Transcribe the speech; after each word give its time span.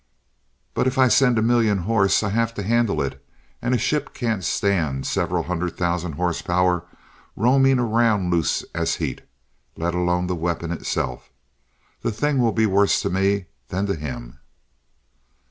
But 0.73 0.87
if 0.87 0.97
I 0.97 1.09
send 1.09 1.37
a 1.37 1.43
million 1.43 1.77
horse, 1.77 2.23
I 2.23 2.29
have 2.29 2.55
to 2.55 2.63
handle 2.63 3.03
it, 3.03 3.23
and 3.61 3.75
a 3.75 3.77
ship 3.77 4.15
can't 4.15 4.43
stand 4.43 5.05
several 5.05 5.43
hundred 5.43 5.77
thousand 5.77 6.13
horsepower 6.13 6.87
roaming 7.35 7.77
around 7.77 8.31
loose 8.31 8.65
as 8.73 8.95
heat, 8.95 9.21
let 9.77 9.93
alone 9.93 10.25
the 10.25 10.33
weapon 10.33 10.71
itself. 10.71 11.29
The 12.01 12.11
thing 12.11 12.39
will 12.39 12.51
be 12.51 12.65
worse 12.65 12.99
to 13.03 13.11
me 13.11 13.45
than 13.67 13.85
to 13.85 13.95
him. 13.95 14.39